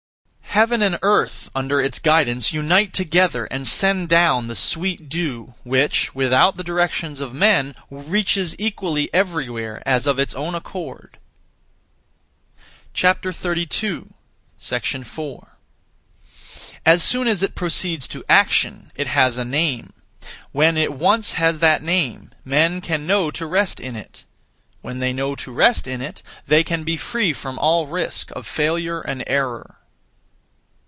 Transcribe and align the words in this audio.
Heaven 0.51 0.81
and 0.81 0.99
Earth 1.01 1.49
(under 1.55 1.79
its 1.79 1.97
guidance) 1.97 2.51
unite 2.51 2.93
together 2.93 3.45
and 3.45 3.65
send 3.65 4.09
down 4.09 4.47
the 4.47 4.55
sweet 4.55 5.07
dew, 5.07 5.53
which, 5.63 6.13
without 6.13 6.57
the 6.57 6.63
directions 6.63 7.21
of 7.21 7.33
men, 7.33 7.73
reaches 7.89 8.53
equally 8.59 9.09
everywhere 9.13 9.81
as 9.85 10.05
of 10.05 10.19
its 10.19 10.35
own 10.35 10.53
accord. 10.53 11.19
4. 12.93 13.17
As 16.85 17.01
soon 17.01 17.27
as 17.29 17.43
it 17.43 17.55
proceeds 17.55 18.07
to 18.09 18.25
action, 18.27 18.91
it 18.97 19.07
has 19.07 19.37
a 19.37 19.45
name. 19.45 19.93
When 20.51 20.75
it 20.75 20.91
once 20.91 21.31
has 21.31 21.59
that 21.59 21.81
name, 21.81 22.31
(men) 22.43 22.81
can 22.81 23.07
know 23.07 23.31
to 23.31 23.45
rest 23.45 23.79
in 23.79 23.95
it. 23.95 24.25
When 24.81 24.99
they 24.99 25.13
know 25.13 25.33
to 25.33 25.49
rest 25.53 25.87
in 25.87 26.01
it, 26.01 26.21
they 26.45 26.65
can 26.65 26.83
be 26.83 26.97
free 26.97 27.31
from 27.31 27.57
all 27.57 27.87
risk 27.87 28.31
of 28.31 28.45
failure 28.45 28.99
and 28.99 29.23
error. 29.27 29.77